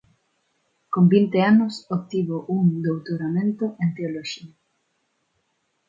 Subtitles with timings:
[0.93, 4.51] Con vinte anos obtivo un doutoramento en teoloxía.